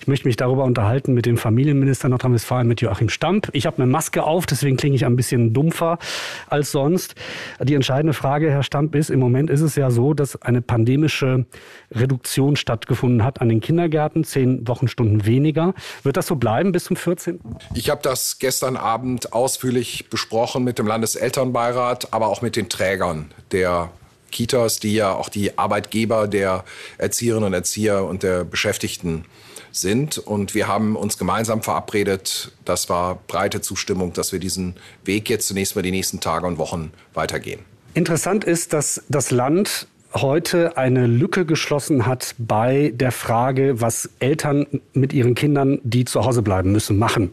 Ich 0.00 0.08
möchte 0.08 0.26
mich 0.26 0.34
darüber 0.34 0.64
unterhalten 0.64 1.14
mit 1.14 1.24
dem 1.24 1.36
Familienminister 1.36 2.08
Nordrhein-Westfalen, 2.08 2.66
mit 2.66 2.80
Joachim 2.80 3.08
Stamp. 3.08 3.50
Ich 3.52 3.66
habe 3.66 3.76
eine 3.76 3.86
Maske 3.86 4.24
auf, 4.24 4.46
deswegen 4.46 4.76
klinge 4.76 4.96
ich 4.96 5.06
ein 5.06 5.14
bisschen 5.14 5.52
dumpfer 5.52 6.00
als 6.48 6.72
sonst. 6.72 7.14
Die 7.62 7.74
entscheidende 7.74 8.14
Frage, 8.14 8.50
Herr 8.50 8.64
Stamp, 8.64 8.96
ist, 8.96 9.08
im 9.08 9.20
Moment 9.20 9.48
ist 9.48 9.60
es 9.60 9.76
ja 9.76 9.92
so, 9.92 10.14
dass 10.14 10.42
eine 10.42 10.60
pandemische 10.60 11.46
Reduktion 11.92 12.56
stattgefunden 12.56 13.22
hat 13.22 13.40
an 13.40 13.48
den 13.48 13.60
Kindergärten, 13.60 14.24
zehn 14.24 14.66
Wochenstunden 14.66 15.24
weniger. 15.24 15.74
Wird 16.02 16.16
das 16.16 16.26
so 16.26 16.34
bleiben 16.34 16.72
bis 16.72 16.82
zum 16.82 16.96
14.? 16.96 17.38
Ich 17.74 17.90
habe 17.90 18.02
das 18.02 18.40
gestern 18.40 18.76
Abend 18.76 19.32
ausführlich 19.32 20.10
besprochen 20.10 20.64
mit 20.64 20.80
dem 20.80 20.88
Landes 20.88 21.11
Elternbeirat, 21.16 22.12
aber 22.12 22.28
auch 22.28 22.42
mit 22.42 22.56
den 22.56 22.68
Trägern 22.68 23.30
der 23.52 23.90
Kitas, 24.30 24.80
die 24.80 24.94
ja 24.94 25.14
auch 25.14 25.28
die 25.28 25.58
Arbeitgeber 25.58 26.26
der 26.26 26.64
Erzieherinnen 26.98 27.48
und 27.48 27.52
Erzieher 27.54 28.04
und 28.04 28.22
der 28.22 28.44
Beschäftigten 28.44 29.24
sind. 29.70 30.18
Und 30.18 30.54
wir 30.54 30.68
haben 30.68 30.96
uns 30.96 31.18
gemeinsam 31.18 31.62
verabredet, 31.62 32.52
das 32.64 32.88
war 32.88 33.20
breite 33.26 33.60
Zustimmung, 33.60 34.12
dass 34.12 34.32
wir 34.32 34.38
diesen 34.38 34.76
Weg 35.04 35.30
jetzt 35.30 35.46
zunächst 35.46 35.76
mal 35.76 35.82
die 35.82 35.90
nächsten 35.90 36.20
Tage 36.20 36.46
und 36.46 36.58
Wochen 36.58 36.92
weitergehen. 37.14 37.60
Interessant 37.94 38.44
ist, 38.44 38.72
dass 38.72 39.02
das 39.08 39.30
Land 39.30 39.86
heute 40.14 40.76
eine 40.76 41.06
Lücke 41.06 41.44
geschlossen 41.44 42.06
hat 42.06 42.34
bei 42.38 42.92
der 42.94 43.12
Frage, 43.12 43.80
was 43.80 44.10
Eltern 44.18 44.66
mit 44.92 45.12
ihren 45.12 45.34
Kindern, 45.34 45.80
die 45.82 46.04
zu 46.04 46.24
Hause 46.24 46.42
bleiben 46.42 46.72
müssen, 46.72 46.98
machen. 46.98 47.32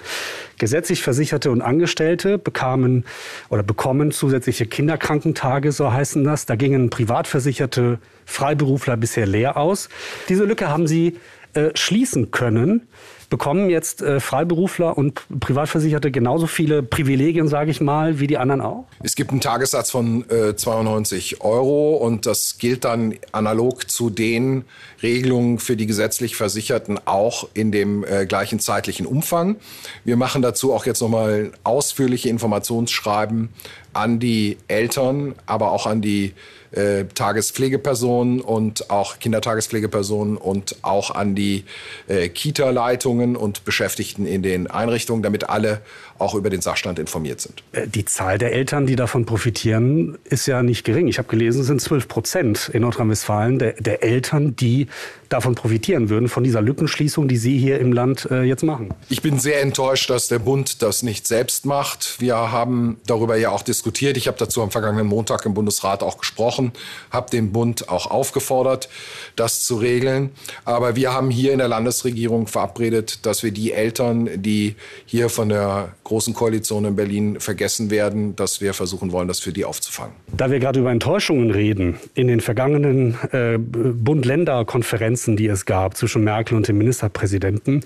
Gesetzlich 0.58 1.02
Versicherte 1.02 1.52
und 1.52 1.62
Angestellte 1.62 2.38
bekamen 2.38 3.06
oder 3.50 3.64
bekommen 3.64 4.12
zusätzliche 4.12 4.66
Kinderkrankentage, 4.66 5.72
so 5.72 5.92
heißen 5.92 6.24
das. 6.24 6.46
Da 6.46 6.56
gingen 6.56 6.90
privatversicherte 6.90 8.00
Freiberufler 8.26 8.98
bisher 8.98 9.26
leer 9.26 9.58
aus. 9.58 9.90
Diese 10.30 10.46
Lücke 10.46 10.70
haben 10.70 10.88
sie 10.88 11.18
äh, 11.54 11.72
schließen 11.74 12.32
können 12.32 12.88
bekommen 13.30 13.70
jetzt 13.70 14.02
äh, 14.02 14.20
Freiberufler 14.20 14.98
und 14.98 15.22
Privatversicherte 15.40 16.12
genauso 16.12 16.48
viele 16.48 16.84
Privilegien, 16.84 17.48
sage 17.48 17.72
ich 17.72 17.80
mal, 17.80 18.20
wie 18.20 18.28
die 18.28 18.38
anderen 18.38 18.62
auch? 18.62 18.86
Es 19.04 19.16
gibt 19.16 19.32
einen 19.32 19.42
Tagessatz 19.42 19.92
von 19.92 20.30
äh, 20.30 20.56
92 20.56 21.42
Euro 21.42 21.96
und 21.96 22.26
das 22.26 22.58
gilt 22.58 22.86
dann 22.86 23.16
analog 23.32 23.90
zu 23.90 24.10
den 24.10 24.66
Regelungen 25.04 25.60
für 25.60 25.76
die 25.76 25.86
gesetzlich 25.86 26.36
Versicherten 26.36 27.00
auch 27.06 27.48
in 27.54 27.72
dem 27.72 28.04
äh, 28.04 28.26
gleichen 28.26 28.60
zeitlichen 28.60 29.06
Umfang. 29.06 29.58
Wir 30.04 30.18
machen 30.18 30.42
dazu 30.42 30.74
auch 30.74 30.86
jetzt 30.86 31.02
nochmal 31.02 31.52
ausführliche 31.64 32.30
Informationsschreiben 32.30 33.50
an 33.94 34.20
die 34.20 34.58
Eltern, 34.68 35.36
aber 35.46 35.72
auch 35.72 35.86
an 35.86 36.02
die 36.02 36.34
äh, 36.72 37.06
Tagespflegepersonen 37.06 38.42
und 38.42 38.90
auch 38.92 39.20
Kindertagespflegepersonen 39.20 40.38
und 40.38 40.78
auch 40.84 41.12
an 41.12 41.34
die 41.34 41.64
äh, 42.08 42.30
Kita-Leitungen 42.30 43.36
und 43.36 43.66
Beschäftigten 43.66 44.26
in 44.26 44.44
den 44.44 44.68
Einrichtungen, 44.68 45.24
damit 45.24 45.50
alle 45.50 45.82
auch 46.20 46.36
über 46.36 46.50
den 46.50 46.62
Sachstand 46.62 47.00
informiert 47.00 47.42
sind. 47.42 47.64
Äh, 47.72 47.88
die 47.88 48.06
Zahl 48.06 48.38
der 48.38 48.54
Eltern, 48.54 48.86
die 48.86 48.96
davon 48.96 49.26
profitieren, 49.26 50.18
ist 50.26 50.46
ja 50.46 50.62
nicht 50.62 50.84
gering. 50.84 51.08
Ich 51.08 51.18
habe 51.18 51.28
gelesen, 51.28 51.62
es 51.62 51.68
sind 51.68 51.82
12 51.82 52.08
Prozent 52.08 52.70
in 52.74 52.82
Nordrhein-Westfalen 52.82 53.58
der, 53.58 53.74
der, 53.74 54.04
Eltern, 54.04 54.56
die 54.56 54.88
davon 55.30 55.56
profitieren 55.56 56.10
würden, 56.10 56.30
von 56.30 56.44
dieser 56.44 56.62
Lückenschließung, 56.62 57.28
die 57.28 57.38
Sie 57.38 57.58
hier 57.58 57.80
im 57.80 57.94
Land 57.94 58.28
äh, 58.30 58.44
jetzt 58.44 58.64
machen. 58.64 58.94
Ich 59.10 59.22
bin 59.22 59.40
sehr 59.40 59.62
enttäuscht, 59.62 60.10
dass 60.10 60.28
der 60.28 60.40
Bund 60.40 60.82
das 60.82 61.04
nicht 61.04 61.28
selbst 61.28 61.66
macht. 61.66 62.20
Wir 62.20 62.36
haben 62.36 63.00
darüber 63.06 63.38
ja 63.38 63.50
auch 63.50 63.62
diskutiert. 63.62 63.79
Ich 64.18 64.28
habe 64.28 64.38
dazu 64.38 64.62
am 64.62 64.72
vergangenen 64.72 65.08
Montag 65.08 65.46
im 65.46 65.54
Bundesrat 65.54 66.04
auch 66.04 66.18
gesprochen, 66.18 66.72
habe 67.12 67.30
den 67.30 67.52
Bund 67.52 67.90
auch 67.90 68.10
aufgefordert, 68.10 68.90
das 69.36 69.64
zu 69.64 69.76
regeln. 69.78 70.32
Aber 70.66 70.96
wir 70.96 71.14
haben 71.14 71.30
hier 71.30 71.54
in 71.54 71.60
der 71.60 71.68
Landesregierung 71.68 72.48
verabredet, 72.48 73.26
dass 73.26 73.44
wir 73.44 73.52
die 73.52 73.72
Eltern, 73.72 74.30
die 74.42 74.76
hier 75.06 75.30
von 75.30 75.50
der 75.50 75.94
Großen 76.04 76.34
Koalition 76.34 76.86
in 76.86 76.96
Berlin 76.96 77.40
vergessen 77.40 77.90
werden, 77.90 78.36
dass 78.36 78.62
wir 78.62 78.74
versuchen 78.74 79.12
wollen, 79.12 79.28
das 79.28 79.40
für 79.40 79.54
die 79.54 79.66
aufzufangen. 79.66 80.14
Da 80.36 80.52
wir 80.52 80.60
gerade 80.60 80.80
über 80.80 80.92
Enttäuschungen 80.92 81.52
reden, 81.52 82.00
in 82.14 82.28
den 82.28 82.42
vergangenen 82.42 83.18
äh, 83.32 83.58
Bund-Länder-Konferenzen, 83.58 85.38
die 85.38 85.48
es 85.48 85.66
gab 85.66 85.98
zwischen 85.98 86.24
Merkel 86.24 86.56
und 86.58 86.68
dem 86.68 86.78
Ministerpräsidenten, 86.78 87.84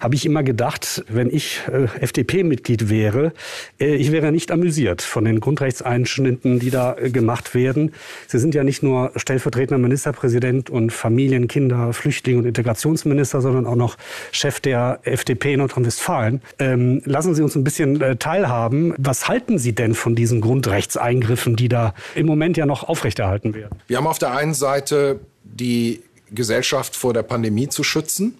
habe 0.00 0.14
ich 0.14 0.24
immer 0.26 0.42
gedacht, 0.42 1.04
wenn 1.08 1.30
ich 1.30 1.60
äh, 1.70 1.84
FDP-Mitglied 2.00 2.88
wäre, 2.88 3.32
äh, 3.78 3.94
ich 3.94 4.12
wäre 4.12 4.32
nicht 4.32 4.50
amüsiert 4.50 5.02
von 5.02 5.24
den 5.24 5.40
Grundrechtseinschnitten, 5.40 6.58
die 6.58 6.70
da 6.70 6.96
äh, 6.96 7.10
gemacht 7.10 7.54
werden. 7.54 7.92
Sie 8.26 8.38
sind 8.38 8.54
ja 8.54 8.64
nicht 8.64 8.82
nur 8.82 9.12
stellvertretender 9.16 9.78
Ministerpräsident 9.78 10.70
und 10.70 10.90
Familien-, 10.92 11.48
Kinder-, 11.48 11.92
Flüchtling- 11.92 12.38
und 12.38 12.46
Integrationsminister, 12.46 13.40
sondern 13.42 13.66
auch 13.66 13.76
noch 13.76 13.96
Chef 14.32 14.60
der 14.60 15.00
FDP 15.02 15.52
in 15.52 15.58
Nordrhein-Westfalen. 15.60 16.40
Ähm, 16.58 17.02
lassen 17.04 17.34
Sie 17.34 17.42
uns 17.42 17.54
ein 17.54 17.64
bisschen 17.64 18.00
äh, 18.00 18.16
teilhaben. 18.16 18.94
Was 18.96 19.28
halten 19.28 19.58
Sie 19.58 19.74
denn 19.74 19.94
von 19.94 20.14
diesen 20.14 20.40
Grundrechtseingriffen, 20.40 21.56
die 21.56 21.68
da 21.68 21.94
im 22.14 22.26
Moment 22.26 22.56
ja 22.56 22.64
noch 22.64 22.88
aufrechterhalten 22.88 23.54
werden? 23.54 23.78
Wir 23.86 23.98
haben 23.98 24.06
auf 24.06 24.18
der 24.18 24.32
einen 24.34 24.54
Seite 24.54 25.20
die 25.44 26.00
Gesellschaft 26.30 26.96
vor 26.96 27.12
der 27.12 27.22
Pandemie 27.22 27.68
zu 27.68 27.82
schützen. 27.82 28.38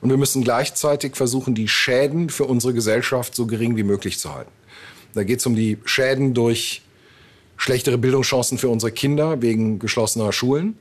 Und 0.00 0.10
wir 0.10 0.16
müssen 0.16 0.44
gleichzeitig 0.44 1.16
versuchen, 1.16 1.54
die 1.54 1.68
Schäden 1.68 2.30
für 2.30 2.44
unsere 2.44 2.74
Gesellschaft 2.74 3.34
so 3.34 3.46
gering 3.46 3.76
wie 3.76 3.82
möglich 3.82 4.18
zu 4.18 4.34
halten. 4.34 4.50
Da 5.14 5.24
geht 5.24 5.40
es 5.40 5.46
um 5.46 5.56
die 5.56 5.78
Schäden 5.84 6.34
durch 6.34 6.82
schlechtere 7.56 7.98
Bildungschancen 7.98 8.58
für 8.58 8.68
unsere 8.68 8.92
Kinder 8.92 9.40
wegen 9.40 9.78
geschlossener 9.78 10.32
Schulen. 10.32 10.76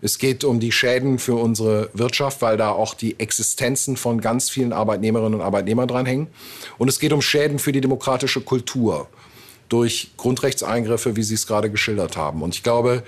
Es 0.00 0.18
geht 0.18 0.44
um 0.44 0.60
die 0.60 0.72
Schäden 0.72 1.18
für 1.18 1.34
unsere 1.34 1.90
Wirtschaft, 1.94 2.42
weil 2.42 2.56
da 2.56 2.70
auch 2.70 2.94
die 2.94 3.18
Existenzen 3.18 3.96
von 3.96 4.20
ganz 4.20 4.50
vielen 4.50 4.72
Arbeitnehmerinnen 4.72 5.34
und 5.34 5.40
Arbeitnehmern 5.40 5.88
dranhängen. 5.88 6.28
Und 6.78 6.88
es 6.88 6.98
geht 6.98 7.12
um 7.12 7.22
Schäden 7.22 7.58
für 7.58 7.72
die 7.72 7.80
demokratische 7.80 8.40
Kultur 8.40 9.08
durch 9.68 10.10
Grundrechtseingriffe, 10.16 11.16
wie 11.16 11.22
Sie 11.22 11.34
es 11.34 11.46
gerade 11.46 11.70
geschildert 11.70 12.16
haben. 12.16 12.42
Und 12.42 12.54
ich 12.54 12.62
glaube, 12.62 13.02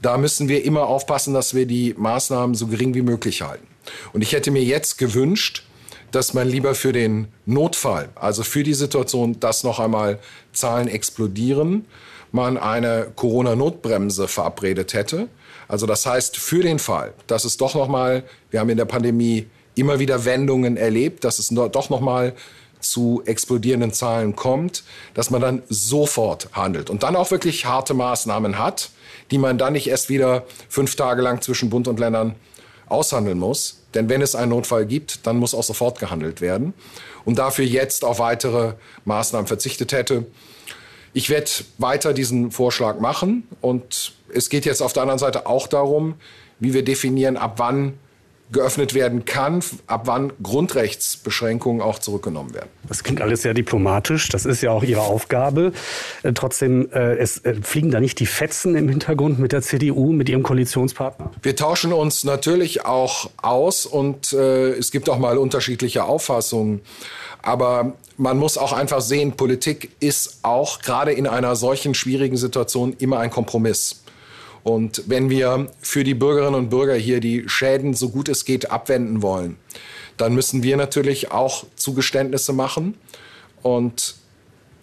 da 0.00 0.18
müssen 0.18 0.48
wir 0.48 0.64
immer 0.64 0.86
aufpassen, 0.86 1.32
dass 1.32 1.54
wir 1.54 1.66
die 1.66 1.94
Maßnahmen 1.96 2.54
so 2.54 2.66
gering 2.66 2.94
wie 2.94 3.02
möglich 3.02 3.42
halten. 3.42 3.66
Und 4.12 4.22
ich 4.22 4.32
hätte 4.32 4.50
mir 4.50 4.62
jetzt 4.62 4.98
gewünscht, 4.98 5.64
dass 6.10 6.34
man 6.34 6.48
lieber 6.48 6.74
für 6.74 6.92
den 6.92 7.28
Notfall, 7.46 8.10
also 8.14 8.42
für 8.42 8.62
die 8.62 8.74
Situation, 8.74 9.40
dass 9.40 9.64
noch 9.64 9.80
einmal 9.80 10.18
Zahlen 10.52 10.88
explodieren, 10.88 11.86
man 12.32 12.56
eine 12.56 13.08
Corona-Notbremse 13.16 14.28
verabredet 14.28 14.94
hätte. 14.94 15.28
Also 15.68 15.86
das 15.86 16.04
heißt, 16.06 16.36
für 16.36 16.62
den 16.62 16.78
Fall, 16.78 17.14
dass 17.26 17.44
es 17.44 17.56
doch 17.56 17.74
noch 17.74 17.88
mal, 17.88 18.24
wir 18.50 18.60
haben 18.60 18.68
in 18.68 18.76
der 18.76 18.84
Pandemie 18.84 19.46
immer 19.74 19.98
wieder 19.98 20.24
Wendungen 20.24 20.76
erlebt, 20.76 21.24
dass 21.24 21.38
es 21.38 21.48
doch 21.48 21.88
noch 21.90 22.00
mal 22.00 22.34
zu 22.80 23.22
explodierenden 23.24 23.92
Zahlen 23.92 24.36
kommt, 24.36 24.82
dass 25.14 25.30
man 25.30 25.40
dann 25.40 25.62
sofort 25.68 26.48
handelt 26.52 26.90
und 26.90 27.02
dann 27.02 27.16
auch 27.16 27.30
wirklich 27.30 27.64
harte 27.64 27.94
Maßnahmen 27.94 28.58
hat, 28.58 28.90
die 29.30 29.38
man 29.38 29.56
dann 29.56 29.74
nicht 29.74 29.86
erst 29.86 30.08
wieder 30.08 30.44
fünf 30.68 30.96
Tage 30.96 31.22
lang 31.22 31.40
zwischen 31.40 31.70
Bund 31.70 31.88
und 31.88 32.00
Ländern 32.00 32.34
aushandeln 32.88 33.38
muss. 33.38 33.78
Denn 33.94 34.08
wenn 34.08 34.22
es 34.22 34.34
einen 34.34 34.50
Notfall 34.50 34.86
gibt, 34.86 35.26
dann 35.26 35.36
muss 35.36 35.54
auch 35.54 35.62
sofort 35.62 35.98
gehandelt 35.98 36.40
werden. 36.40 36.74
Und 37.24 37.38
dafür 37.38 37.64
jetzt 37.64 38.04
auf 38.04 38.18
weitere 38.18 38.74
Maßnahmen 39.04 39.46
verzichtet 39.46 39.92
hätte. 39.92 40.26
Ich 41.12 41.28
werde 41.28 41.50
weiter 41.78 42.14
diesen 42.14 42.50
Vorschlag 42.50 42.98
machen. 42.98 43.46
Und 43.60 44.12
es 44.32 44.48
geht 44.48 44.64
jetzt 44.64 44.82
auf 44.82 44.92
der 44.92 45.02
anderen 45.02 45.18
Seite 45.18 45.46
auch 45.46 45.66
darum, 45.66 46.14
wie 46.58 46.74
wir 46.74 46.84
definieren, 46.84 47.36
ab 47.36 47.54
wann 47.58 47.98
geöffnet 48.52 48.94
werden 48.94 49.24
kann, 49.24 49.62
ab 49.86 50.02
wann 50.04 50.32
Grundrechtsbeschränkungen 50.42 51.82
auch 51.82 51.98
zurückgenommen 51.98 52.54
werden. 52.54 52.68
Das 52.88 53.02
klingt 53.02 53.20
alles 53.20 53.42
sehr 53.42 53.54
diplomatisch. 53.54 54.28
Das 54.28 54.44
ist 54.44 54.62
ja 54.62 54.70
auch 54.70 54.82
Ihre 54.82 55.00
Aufgabe. 55.00 55.72
Äh, 56.22 56.32
trotzdem, 56.34 56.90
äh, 56.92 57.16
es 57.16 57.38
äh, 57.38 57.54
fliegen 57.62 57.90
da 57.90 58.00
nicht 58.00 58.20
die 58.20 58.26
Fetzen 58.26 58.76
im 58.76 58.88
Hintergrund 58.88 59.38
mit 59.38 59.52
der 59.52 59.62
CDU, 59.62 60.12
mit 60.12 60.28
Ihrem 60.28 60.42
Koalitionspartner? 60.42 61.30
Wir 61.42 61.56
tauschen 61.56 61.92
uns 61.92 62.24
natürlich 62.24 62.84
auch 62.84 63.30
aus 63.40 63.86
und 63.86 64.32
äh, 64.32 64.70
es 64.70 64.90
gibt 64.90 65.08
auch 65.08 65.18
mal 65.18 65.38
unterschiedliche 65.38 66.04
Auffassungen. 66.04 66.82
Aber 67.42 67.94
man 68.16 68.38
muss 68.38 68.56
auch 68.56 68.72
einfach 68.72 69.00
sehen, 69.00 69.32
Politik 69.32 69.90
ist 70.00 70.38
auch 70.42 70.80
gerade 70.80 71.12
in 71.12 71.26
einer 71.26 71.56
solchen 71.56 71.94
schwierigen 71.94 72.36
Situation 72.36 72.94
immer 72.98 73.18
ein 73.18 73.30
Kompromiss. 73.30 74.01
Und 74.64 75.04
wenn 75.06 75.28
wir 75.28 75.70
für 75.80 76.04
die 76.04 76.14
Bürgerinnen 76.14 76.54
und 76.54 76.70
Bürger 76.70 76.94
hier 76.94 77.20
die 77.20 77.48
Schäden 77.48 77.94
so 77.94 78.10
gut 78.10 78.28
es 78.28 78.44
geht 78.44 78.70
abwenden 78.70 79.22
wollen, 79.22 79.56
dann 80.16 80.34
müssen 80.34 80.62
wir 80.62 80.76
natürlich 80.76 81.32
auch 81.32 81.66
Zugeständnisse 81.74 82.52
machen. 82.52 82.94
Und 83.62 84.16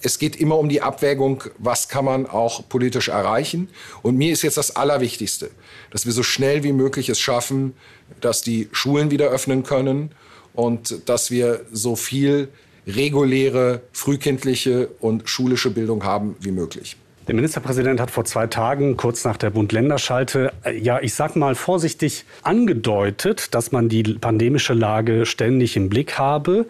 es 0.01 0.19
geht 0.19 0.35
immer 0.37 0.57
um 0.57 0.69
die 0.69 0.81
Abwägung, 0.81 1.43
was 1.57 1.89
kann 1.89 2.05
man 2.05 2.25
auch 2.25 2.67
politisch 2.67 3.09
erreichen. 3.09 3.69
Und 4.01 4.17
mir 4.17 4.31
ist 4.31 4.41
jetzt 4.41 4.57
das 4.57 4.75
Allerwichtigste, 4.75 5.51
dass 5.91 6.05
wir 6.05 6.13
so 6.13 6.23
schnell 6.23 6.63
wie 6.63 6.73
möglich 6.73 7.09
es 7.09 7.19
schaffen, 7.19 7.73
dass 8.21 8.41
die 8.41 8.69
Schulen 8.71 9.11
wieder 9.11 9.27
öffnen 9.27 9.63
können 9.63 10.11
und 10.53 11.07
dass 11.07 11.31
wir 11.31 11.65
so 11.71 11.95
viel 11.95 12.49
reguläre, 12.87 13.81
frühkindliche 13.91 14.87
und 14.99 15.29
schulische 15.29 15.69
Bildung 15.69 16.03
haben 16.03 16.35
wie 16.39 16.51
möglich. 16.51 16.97
Der 17.29 17.35
Ministerpräsident 17.35 17.99
hat 17.99 18.09
vor 18.09 18.25
zwei 18.25 18.47
Tagen, 18.47 18.97
kurz 18.97 19.23
nach 19.23 19.37
der 19.37 19.51
Bund-Länder-Schalte, 19.51 20.51
äh, 20.65 20.75
ja, 20.75 20.99
ich 20.99 21.13
sag 21.13 21.35
mal 21.35 21.53
vorsichtig 21.53 22.25
angedeutet, 22.41 23.53
dass 23.53 23.71
man 23.71 23.87
die 23.87 24.01
pandemische 24.01 24.73
Lage 24.73 25.27
ständig 25.27 25.75
im 25.75 25.89
Blick 25.89 26.17
habe 26.17 26.65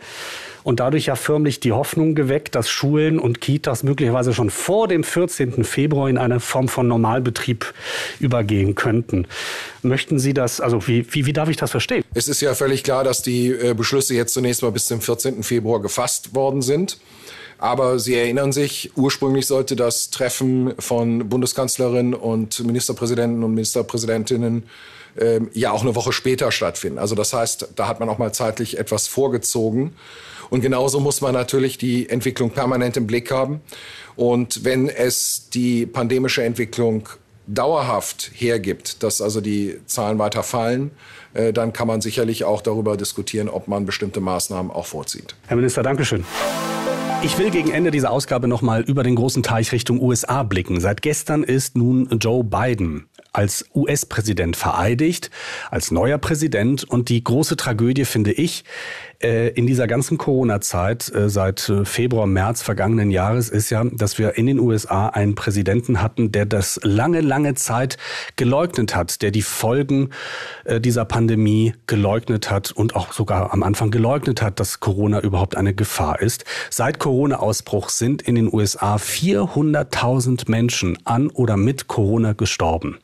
und 0.65 0.81
dadurch 0.81 1.05
ja 1.05 1.15
förmlich 1.15 1.61
die 1.61 1.71
Hoffnung 1.71 2.13
geweckt, 2.13 2.55
dass 2.55 2.69
Schulen 2.69 3.19
und 3.19 3.39
Kitas 3.39 3.83
möglicherweise 3.83 4.33
schon 4.33 4.49
vor 4.49 4.89
dem 4.89 5.05
14. 5.05 5.63
Februar 5.63 6.09
in 6.09 6.17
eine 6.17 6.41
Form 6.41 6.67
von 6.67 6.89
Normalbetrieb 6.89 7.73
übergehen 8.19 8.75
könnten. 8.75 9.27
Möchten 9.81 10.19
Sie 10.19 10.33
das, 10.33 10.59
also 10.59 10.85
wie, 10.89 11.05
wie, 11.13 11.25
wie 11.25 11.31
darf 11.31 11.47
ich 11.47 11.55
das 11.55 11.71
verstehen? 11.71 12.03
Es 12.13 12.27
ist 12.27 12.41
ja 12.41 12.53
völlig 12.53 12.83
klar, 12.83 13.05
dass 13.05 13.21
die 13.21 13.47
äh, 13.47 13.73
Beschlüsse 13.73 14.13
jetzt 14.13 14.33
zunächst 14.33 14.61
mal 14.61 14.73
bis 14.73 14.87
zum 14.87 14.99
14. 14.99 15.41
Februar 15.41 15.81
gefasst 15.81 16.35
worden 16.35 16.61
sind. 16.61 16.97
Aber 17.59 17.99
Sie 17.99 18.15
erinnern 18.15 18.51
sich, 18.51 18.91
ursprünglich 18.95 19.45
sollte 19.45 19.75
das 19.75 20.09
Treffen 20.09 20.73
von 20.79 21.27
Bundeskanzlerin 21.29 22.13
und 22.13 22.63
Ministerpräsidenten 22.63 23.43
und 23.43 23.53
Ministerpräsidentinnen 23.53 24.63
äh, 25.15 25.41
ja 25.53 25.71
auch 25.71 25.81
eine 25.81 25.95
Woche 25.95 26.13
später 26.13 26.51
stattfinden. 26.51 26.97
Also 26.99 27.15
das 27.15 27.33
heißt, 27.33 27.69
da 27.75 27.87
hat 27.87 27.99
man 27.99 28.09
auch 28.09 28.17
mal 28.17 28.33
zeitlich 28.33 28.77
etwas 28.77 29.07
vorgezogen. 29.07 29.93
Und 30.49 30.61
genauso 30.61 30.99
muss 30.99 31.21
man 31.21 31.33
natürlich 31.33 31.77
die 31.77 32.09
Entwicklung 32.09 32.51
permanent 32.51 32.97
im 32.97 33.05
Blick 33.05 33.29
haben. 33.29 33.61
Und 34.15 34.63
wenn 34.63 34.89
es 34.89 35.49
die 35.53 35.85
pandemische 35.85 36.43
Entwicklung 36.43 37.09
dauerhaft 37.45 38.31
hergibt, 38.33 39.03
dass 39.03 39.21
also 39.21 39.41
die 39.41 39.79
Zahlen 39.85 40.17
weiter 40.17 40.43
fallen, 40.43 40.91
äh, 41.33 41.51
dann 41.51 41.73
kann 41.73 41.87
man 41.87 42.01
sicherlich 42.01 42.43
auch 42.43 42.61
darüber 42.61 42.95
diskutieren, 42.95 43.49
ob 43.49 43.67
man 43.67 43.85
bestimmte 43.85 44.21
Maßnahmen 44.21 44.71
auch 44.71 44.85
vorzieht. 44.85 45.35
Herr 45.47 45.57
Minister, 45.57 45.83
Dankeschön. 45.83 46.23
Ich 47.21 47.37
will 47.37 47.49
gegen 47.49 47.69
Ende 47.69 47.91
dieser 47.91 48.11
Ausgabe 48.11 48.47
nochmal 48.47 48.81
über 48.81 49.03
den 49.03 49.15
großen 49.15 49.43
Teich 49.43 49.73
Richtung 49.73 50.01
USA 50.01 50.43
blicken. 50.43 50.79
Seit 50.79 51.01
gestern 51.01 51.43
ist 51.43 51.75
nun 51.75 52.07
Joe 52.21 52.45
Biden 52.45 53.09
als 53.33 53.65
US-Präsident 53.75 54.55
vereidigt, 54.55 55.29
als 55.69 55.91
neuer 55.91 56.17
Präsident. 56.17 56.85
Und 56.85 57.09
die 57.09 57.21
große 57.21 57.57
Tragödie 57.57 58.05
finde 58.05 58.31
ich, 58.31 58.63
in 59.53 59.67
dieser 59.67 59.85
ganzen 59.85 60.17
Corona-Zeit 60.17 61.13
äh, 61.13 61.29
seit 61.29 61.67
äh, 61.67 61.83
Februar, 61.83 62.25
März 62.25 62.61
vergangenen 62.61 63.11
Jahres 63.11 63.49
ist 63.49 63.69
ja, 63.69 63.83
dass 63.83 64.17
wir 64.17 64.37
in 64.37 64.45
den 64.45 64.59
USA 64.59 65.07
einen 65.07 65.35
Präsidenten 65.35 66.01
hatten, 66.01 66.31
der 66.31 66.45
das 66.45 66.79
lange, 66.83 67.19
lange 67.19 67.55
Zeit 67.55 67.97
geleugnet 68.37 68.95
hat, 68.95 69.21
der 69.21 69.31
die 69.31 69.41
Folgen 69.41 70.09
dieser 70.79 71.05
Pandemie 71.05 71.73
geleugnet 71.87 72.51
hat 72.51 72.71
und 72.71 72.95
auch 72.95 73.11
sogar 73.11 73.53
am 73.53 73.63
Anfang 73.63 73.91
geleugnet 73.91 74.41
hat, 74.41 74.59
dass 74.59 74.79
Corona 74.79 75.19
überhaupt 75.19 75.57
eine 75.57 75.73
Gefahr 75.73 76.21
ist. 76.21 76.45
Seit 76.69 76.99
Corona-Ausbruch 76.99 77.89
sind 77.89 78.21
in 78.21 78.35
den 78.35 78.53
USA 78.53 78.95
400.000 78.95 80.49
Menschen 80.49 80.97
an 81.05 81.29
oder 81.29 81.57
mit 81.57 81.87
Corona 81.87 82.33
gestorben. 82.33 82.99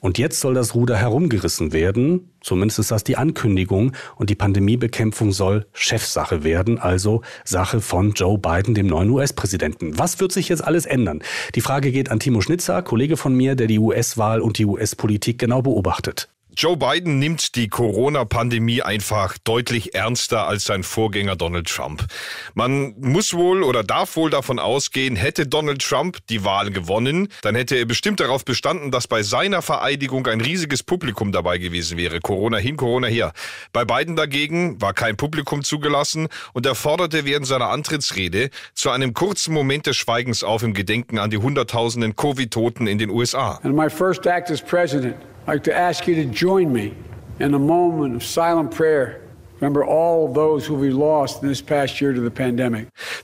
Und 0.00 0.18
jetzt 0.18 0.40
soll 0.40 0.54
das 0.54 0.74
Ruder 0.74 0.96
herumgerissen 0.96 1.72
werden. 1.72 2.30
Zumindest 2.40 2.78
ist 2.78 2.90
das 2.90 3.04
die 3.04 3.16
Ankündigung. 3.16 3.92
Und 4.16 4.30
die 4.30 4.34
Pandemiebekämpfung 4.34 5.32
soll 5.32 5.66
Chefsache 5.72 6.44
werden, 6.44 6.78
also 6.78 7.22
Sache 7.44 7.80
von 7.80 8.12
Joe 8.12 8.38
Biden, 8.38 8.74
dem 8.74 8.86
neuen 8.86 9.10
US-Präsidenten. 9.10 9.98
Was 9.98 10.20
wird 10.20 10.32
sich 10.32 10.48
jetzt 10.48 10.64
alles 10.64 10.86
ändern? 10.86 11.22
Die 11.54 11.60
Frage 11.60 11.92
geht 11.92 12.10
an 12.10 12.20
Timo 12.20 12.40
Schnitzer, 12.40 12.82
Kollege 12.82 13.16
von 13.16 13.34
mir, 13.34 13.54
der 13.54 13.66
die 13.66 13.78
US-Wahl 13.78 14.40
und 14.40 14.58
die 14.58 14.66
US-Politik 14.66 15.38
genau 15.38 15.62
beobachtet. 15.62 16.28
Joe 16.58 16.74
Biden 16.74 17.18
nimmt 17.18 17.54
die 17.54 17.68
Corona-Pandemie 17.68 18.80
einfach 18.80 19.36
deutlich 19.44 19.94
ernster 19.94 20.46
als 20.46 20.64
sein 20.64 20.84
Vorgänger 20.84 21.36
Donald 21.36 21.68
Trump. 21.68 22.06
Man 22.54 22.94
muss 22.98 23.34
wohl 23.34 23.62
oder 23.62 23.84
darf 23.84 24.16
wohl 24.16 24.30
davon 24.30 24.58
ausgehen, 24.58 25.16
hätte 25.16 25.46
Donald 25.46 25.82
Trump 25.82 26.16
die 26.30 26.44
Wahl 26.44 26.70
gewonnen, 26.70 27.28
dann 27.42 27.56
hätte 27.56 27.76
er 27.76 27.84
bestimmt 27.84 28.20
darauf 28.20 28.42
bestanden, 28.46 28.90
dass 28.90 29.06
bei 29.06 29.22
seiner 29.22 29.60
Vereidigung 29.60 30.26
ein 30.28 30.40
riesiges 30.40 30.82
Publikum 30.82 31.30
dabei 31.30 31.58
gewesen 31.58 31.98
wäre. 31.98 32.20
Corona 32.20 32.56
hin, 32.56 32.78
Corona 32.78 33.08
her. 33.08 33.34
Bei 33.74 33.84
Biden 33.84 34.16
dagegen 34.16 34.80
war 34.80 34.94
kein 34.94 35.18
Publikum 35.18 35.62
zugelassen 35.62 36.28
und 36.54 36.64
er 36.64 36.74
forderte 36.74 37.26
während 37.26 37.46
seiner 37.46 37.68
Antrittsrede 37.68 38.48
zu 38.72 38.88
einem 38.88 39.12
kurzen 39.12 39.52
Moment 39.52 39.84
des 39.86 39.98
Schweigens 39.98 40.42
auf 40.42 40.62
im 40.62 40.72
Gedenken 40.72 41.18
an 41.18 41.28
die 41.28 41.36
Hunderttausenden 41.36 42.16
Covid-Toten 42.16 42.86
in 42.86 42.96
den 42.96 43.10
USA. 43.10 43.60
And 43.62 43.76
my 43.76 43.90
first 43.90 44.26
act 44.26 44.50
as 44.50 44.62
president 44.62 45.16
I'd 45.46 45.52
like 45.52 45.64
to 45.64 45.76
ask 45.76 46.08
you 46.08 46.16
to 46.16 46.24
join 46.24 46.72
me 46.72 46.96
in 47.38 47.54
a 47.54 47.58
moment 47.58 48.16
of 48.16 48.24
silent 48.24 48.72
prayer 48.72 49.22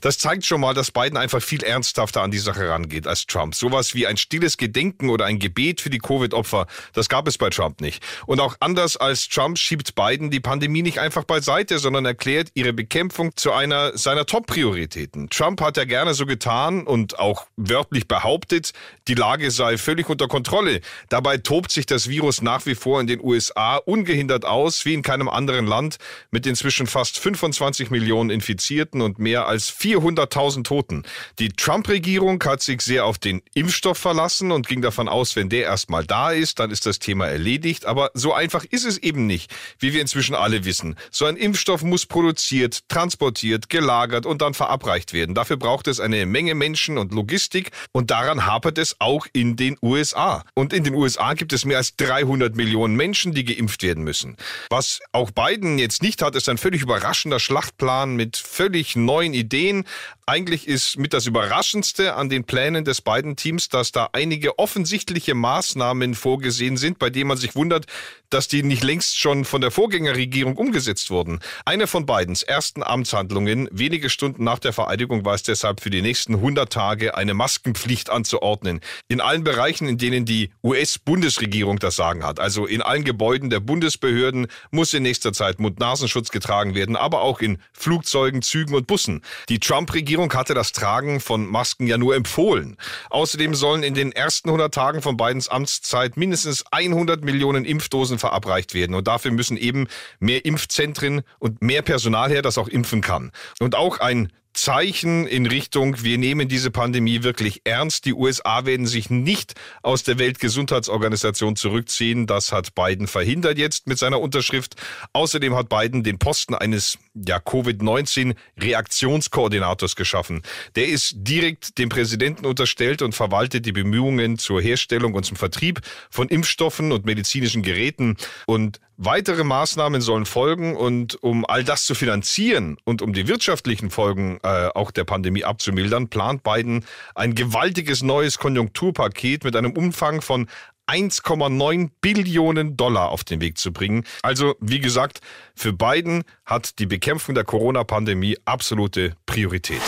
Das 0.01 0.17
zeigt 0.17 0.45
schon 0.45 0.61
mal, 0.61 0.73
dass 0.73 0.89
Biden 0.89 1.17
einfach 1.17 1.41
viel 1.41 1.63
ernsthafter 1.63 2.21
an 2.21 2.31
die 2.31 2.39
Sache 2.39 2.69
rangeht 2.69 3.05
als 3.05 3.27
Trump. 3.27 3.53
Sowas 3.53 3.93
wie 3.93 4.07
ein 4.07 4.17
stilles 4.17 4.57
Gedenken 4.57 5.09
oder 5.09 5.25
ein 5.25 5.37
Gebet 5.37 5.81
für 5.81 5.91
die 5.91 5.99
Covid-Opfer, 5.99 6.65
das 6.93 7.07
gab 7.07 7.27
es 7.27 7.37
bei 7.37 7.49
Trump 7.49 7.81
nicht. 7.81 8.03
Und 8.25 8.39
auch 8.39 8.55
anders 8.59 8.97
als 8.97 9.29
Trump 9.29 9.59
schiebt 9.59 9.93
Biden 9.93 10.31
die 10.31 10.39
Pandemie 10.39 10.81
nicht 10.81 10.99
einfach 10.99 11.23
beiseite, 11.23 11.77
sondern 11.77 12.05
erklärt 12.05 12.49
ihre 12.55 12.73
Bekämpfung 12.73 13.35
zu 13.35 13.51
einer 13.51 13.95
seiner 13.95 14.25
Top-Prioritäten. 14.25 15.29
Trump 15.29 15.61
hat 15.61 15.77
ja 15.77 15.85
gerne 15.85 16.15
so 16.15 16.25
getan 16.25 16.87
und 16.87 17.19
auch 17.19 17.45
wörtlich 17.57 18.07
behauptet, 18.07 18.71
die 19.07 19.13
Lage 19.13 19.51
sei 19.51 19.77
völlig 19.77 20.09
unter 20.09 20.27
Kontrolle. 20.27 20.81
Dabei 21.09 21.37
tobt 21.37 21.71
sich 21.71 21.85
das 21.85 22.09
Virus 22.09 22.41
nach 22.41 22.65
wie 22.65 22.75
vor 22.75 22.99
in 23.01 23.07
den 23.07 23.23
USA 23.23 23.77
ungehindert 23.77 24.45
aus, 24.45 24.85
wie 24.85 24.93
in 24.95 25.03
keinem 25.03 25.29
anderen 25.29 25.67
Land 25.67 25.97
mit 26.33 26.47
inzwischen 26.47 26.87
fast 26.87 27.19
25 27.19 27.91
Millionen 27.91 28.31
Infizierten 28.31 29.01
und 29.01 29.19
mehr 29.19 29.47
als 29.47 29.71
400.000 29.71 30.63
Toten. 30.63 31.03
Die 31.37 31.49
Trump-Regierung 31.49 32.43
hat 32.43 32.63
sich 32.63 32.81
sehr 32.81 33.05
auf 33.05 33.19
den 33.19 33.43
Impfstoff 33.53 33.99
verlassen 33.99 34.51
und 34.51 34.67
ging 34.67 34.81
davon 34.81 35.07
aus, 35.07 35.35
wenn 35.35 35.49
der 35.49 35.65
erstmal 35.65 36.03
da 36.05 36.31
ist, 36.31 36.57
dann 36.57 36.71
ist 36.71 36.87
das 36.87 36.97
Thema 36.97 37.27
erledigt. 37.27 37.85
Aber 37.85 38.09
so 38.15 38.33
einfach 38.33 38.65
ist 38.65 38.83
es 38.83 38.97
eben 38.97 39.27
nicht, 39.27 39.53
wie 39.77 39.93
wir 39.93 40.01
inzwischen 40.01 40.33
alle 40.33 40.65
wissen. 40.65 40.95
So 41.11 41.25
ein 41.25 41.37
Impfstoff 41.37 41.83
muss 41.83 42.07
produziert, 42.07 42.89
transportiert, 42.89 43.69
gelagert 43.69 44.25
und 44.25 44.41
dann 44.41 44.55
verabreicht 44.55 45.13
werden. 45.13 45.35
Dafür 45.35 45.57
braucht 45.57 45.87
es 45.87 45.99
eine 45.99 46.25
Menge 46.25 46.55
Menschen 46.55 46.97
und 46.97 47.13
Logistik 47.13 47.69
und 47.91 48.09
daran 48.09 48.47
hapert 48.47 48.79
es 48.79 48.95
auch 48.97 49.27
in 49.33 49.55
den 49.55 49.77
USA. 49.83 50.43
Und 50.55 50.73
in 50.73 50.83
den 50.83 50.95
USA 50.95 51.35
gibt 51.35 51.53
es 51.53 51.63
mehr 51.63 51.77
als 51.77 51.95
300 51.97 52.55
Millionen 52.55 52.95
Menschen, 52.95 53.33
die 53.33 53.45
geimpft 53.45 53.83
werden 53.83 54.03
müssen. 54.03 54.35
Was 54.71 54.99
auch 55.11 55.29
Biden 55.29 55.77
jetzt 55.77 56.01
nicht 56.01 56.22
hat, 56.23 56.35
ist 56.35 56.49
ein 56.49 56.57
völlig 56.57 56.81
überraschender 56.81 57.39
Schlachtplan 57.39 58.15
mit 58.15 58.37
völlig 58.37 58.95
neuen 58.95 59.33
Ideen. 59.33 59.85
Eigentlich 60.25 60.69
ist 60.69 60.97
mit 60.97 61.11
das 61.11 61.25
Überraschendste 61.25 62.15
an 62.15 62.29
den 62.29 62.45
Plänen 62.45 62.85
des 62.85 63.01
beiden 63.01 63.35
Teams, 63.35 63.67
dass 63.67 63.91
da 63.91 64.07
einige 64.13 64.57
offensichtliche 64.57 65.35
Maßnahmen 65.35 66.15
vorgesehen 66.15 66.77
sind, 66.77 66.97
bei 66.97 67.09
denen 67.09 67.27
man 67.27 67.37
sich 67.37 67.55
wundert, 67.55 67.87
dass 68.29 68.47
die 68.47 68.63
nicht 68.63 68.83
längst 68.83 69.19
schon 69.19 69.43
von 69.43 69.59
der 69.59 69.69
Vorgängerregierung 69.69 70.55
umgesetzt 70.55 71.09
wurden. 71.09 71.39
Eine 71.65 71.87
von 71.87 72.05
Bidens 72.05 72.41
ersten 72.41 72.83
Amtshandlungen, 72.83 73.67
wenige 73.71 74.09
Stunden 74.09 74.45
nach 74.45 74.59
der 74.59 74.71
Vereidigung, 74.71 75.25
war 75.25 75.35
es 75.35 75.43
deshalb 75.43 75.81
für 75.81 75.89
die 75.89 76.01
nächsten 76.01 76.35
100 76.35 76.71
Tage 76.71 77.17
eine 77.17 77.33
Maskenpflicht 77.33 78.09
anzuordnen. 78.09 78.79
In 79.09 79.19
allen 79.19 79.43
Bereichen, 79.43 79.89
in 79.89 79.97
denen 79.97 80.25
die 80.25 80.51
US-Bundesregierung 80.63 81.79
das 81.79 81.97
Sagen 81.97 82.23
hat. 82.23 82.39
Also 82.39 82.65
in 82.65 82.81
allen 82.81 83.03
Gebäuden 83.03 83.49
der 83.49 83.59
Bundesbehörden 83.59 84.47
muss 84.71 84.93
in 84.93 85.03
nächster 85.03 85.33
Zeit 85.33 85.59
Mund-Nasenschutz 85.59 86.29
getragen 86.29 86.75
werden, 86.75 86.95
aber 86.95 87.21
auch 87.21 87.41
in 87.41 87.57
Flugzeugen, 87.73 88.41
Zügen 88.41 88.73
und 88.73 88.87
Bussen. 88.87 89.21
Die 89.49 89.59
Trump-Regierung 89.59 90.12
Regierung 90.13 90.31
hatte 90.35 90.53
das 90.53 90.73
Tragen 90.73 91.19
von 91.19 91.47
Masken 91.47 91.87
ja 91.87 91.97
nur 91.97 92.15
empfohlen. 92.15 92.77
Außerdem 93.09 93.55
sollen 93.55 93.81
in 93.81 93.95
den 93.95 94.11
ersten 94.11 94.49
100 94.49 94.71
Tagen 94.71 95.01
von 95.01 95.17
Bidens 95.17 95.49
Amtszeit 95.49 96.17
mindestens 96.17 96.63
100 96.69 97.23
Millionen 97.23 97.65
Impfdosen 97.65 98.19
verabreicht 98.19 98.75
werden. 98.75 98.93
Und 98.93 99.07
dafür 99.07 99.31
müssen 99.31 99.57
eben 99.57 99.87
mehr 100.19 100.45
Impfzentren 100.45 101.23
und 101.39 101.63
mehr 101.63 101.81
Personal 101.81 102.29
her, 102.29 102.43
das 102.43 102.59
auch 102.59 102.67
impfen 102.67 103.01
kann. 103.01 103.31
Und 103.59 103.73
auch 103.73 104.01
ein 104.01 104.31
Zeichen 104.53 105.27
in 105.27 105.45
Richtung, 105.45 106.03
wir 106.03 106.17
nehmen 106.17 106.47
diese 106.47 106.71
Pandemie 106.71 107.23
wirklich 107.23 107.61
ernst. 107.63 108.05
Die 108.05 108.13
USA 108.13 108.65
werden 108.65 108.85
sich 108.85 109.09
nicht 109.09 109.53
aus 109.81 110.03
der 110.03 110.19
Weltgesundheitsorganisation 110.19 111.55
zurückziehen. 111.55 112.27
Das 112.27 112.51
hat 112.51 112.75
Biden 112.75 113.07
verhindert 113.07 113.57
jetzt 113.57 113.87
mit 113.87 113.97
seiner 113.97 114.21
Unterschrift. 114.21 114.75
Außerdem 115.13 115.55
hat 115.55 115.69
Biden 115.69 116.03
den 116.03 116.19
Posten 116.19 116.53
eines 116.53 116.99
ja, 117.15 117.39
Covid-19-Reaktionskoordinators 117.39 119.95
geschaffen. 119.95 120.41
Der 120.75 120.87
ist 120.87 121.15
direkt 121.17 121.77
dem 121.77 121.87
Präsidenten 121.89 122.45
unterstellt 122.45 123.01
und 123.01 123.15
verwaltet 123.15 123.65
die 123.65 123.71
Bemühungen 123.71 124.37
zur 124.37 124.61
Herstellung 124.61 125.13
und 125.13 125.23
zum 125.25 125.37
Vertrieb 125.37 125.79
von 126.09 126.27
Impfstoffen 126.27 126.91
und 126.91 127.05
medizinischen 127.05 127.63
Geräten. 127.63 128.17
Und 128.45 128.81
Weitere 128.97 129.43
Maßnahmen 129.43 130.01
sollen 130.01 130.25
folgen 130.25 130.75
und 130.75 131.21
um 131.23 131.45
all 131.45 131.63
das 131.63 131.85
zu 131.85 131.95
finanzieren 131.95 132.77
und 132.83 133.01
um 133.01 133.11
die 133.13 133.27
wirtschaftlichen 133.27 133.89
Folgen 133.89 134.39
äh, 134.43 134.69
auch 134.75 134.91
der 134.91 135.03
Pandemie 135.03 135.43
abzumildern, 135.43 136.09
plant 136.09 136.43
Biden 136.43 136.85
ein 137.15 137.33
gewaltiges 137.33 138.03
neues 138.03 138.37
Konjunkturpaket 138.37 139.43
mit 139.43 139.55
einem 139.55 139.71
Umfang 139.71 140.21
von 140.21 140.47
1,9 140.87 141.89
Billionen 142.01 142.77
Dollar 142.77 143.09
auf 143.09 143.23
den 143.23 143.41
Weg 143.41 143.57
zu 143.57 143.71
bringen. 143.71 144.03
Also, 144.21 144.55
wie 144.59 144.79
gesagt, 144.79 145.21
für 145.55 145.73
Biden 145.73 146.23
hat 146.45 146.77
die 146.79 146.85
Bekämpfung 146.85 147.35
der 147.35 147.45
Corona-Pandemie 147.45 148.37
absolute 148.45 149.15
Priorität. 149.25 149.81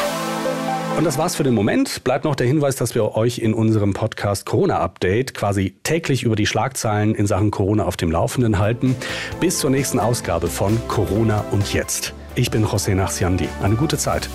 Und 0.97 1.03
das 1.03 1.17
war's 1.17 1.35
für 1.35 1.43
den 1.43 1.53
Moment. 1.53 2.05
Bleibt 2.05 2.23
noch 2.23 2.35
der 2.35 2.47
Hinweis, 2.47 2.77
dass 2.77 2.95
wir 2.95 3.15
euch 3.15 3.39
in 3.39 3.53
unserem 3.53 3.93
Podcast 3.93 4.45
Corona 4.45 4.79
Update 4.79 5.33
quasi 5.33 5.75
täglich 5.83 6.23
über 6.23 6.37
die 6.37 6.45
Schlagzeilen 6.45 7.15
in 7.15 7.27
Sachen 7.27 7.51
Corona 7.51 7.83
auf 7.83 7.97
dem 7.97 8.11
Laufenden 8.11 8.59
halten. 8.59 8.95
Bis 9.41 9.59
zur 9.59 9.71
nächsten 9.71 9.99
Ausgabe 9.99 10.47
von 10.47 10.79
Corona 10.87 11.43
und 11.51 11.73
Jetzt. 11.73 12.13
Ich 12.35 12.49
bin 12.49 12.65
José 12.65 12.95
Nachsiandi. 12.95 13.49
Eine 13.61 13.75
gute 13.75 13.97
Zeit. 13.97 14.29